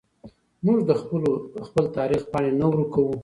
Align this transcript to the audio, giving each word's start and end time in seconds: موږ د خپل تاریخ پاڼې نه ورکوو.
موږ 0.65 0.79
د 1.59 1.61
خپل 1.67 1.85
تاریخ 1.97 2.21
پاڼې 2.31 2.51
نه 2.59 2.67
ورکوو. 2.71 3.15